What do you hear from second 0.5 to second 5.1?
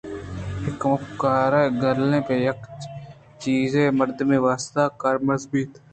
اے کُمکّار گالے پہ یک چیز ءُ مردمے ءِ واست ءَ